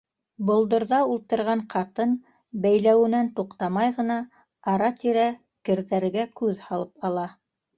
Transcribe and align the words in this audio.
Болдорҙа 0.49 1.01
ултырған 1.15 1.61
ҡатын, 1.73 2.15
бәйләүенән 2.65 3.29
туҡтамай 3.41 3.93
ғына, 4.01 4.17
ара-тирә 4.75 5.29
керҙәргә 5.71 6.29
күҙ 6.41 6.67
һалып 6.71 7.11
ала. 7.11 7.29